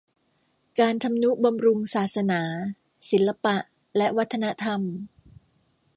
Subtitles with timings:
[0.79, 2.41] การทำนุบำรุงศาสนา
[3.09, 3.55] ศิลปะ
[3.97, 4.81] และวัฒนธรรม